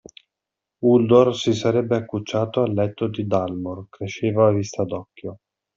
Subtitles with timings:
[0.85, 5.37] Uldor si sarebbe accucciato al letto di Dalmor: cresceva a vista d’occhio.